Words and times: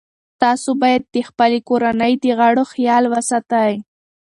تاسو 0.41 0.69
باید 0.81 1.01
د 1.15 1.17
خپلې 1.29 1.59
کورنۍ 1.69 2.13
د 2.23 2.25
غړو 2.39 2.63
خیال 2.73 3.03
وساتئ. 3.13 3.73